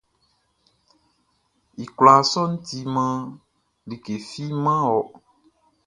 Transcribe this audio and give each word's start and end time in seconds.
I 1.83 1.85
kwlaa 1.95 2.21
sɔʼn 2.31 2.53
timan 2.65 3.15
like 3.87 4.07
fi 4.27 4.43
man 4.63 4.81
wɔ. 4.91 5.01